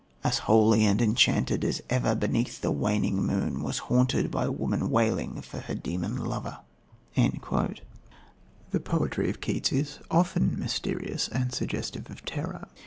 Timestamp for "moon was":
3.21-3.77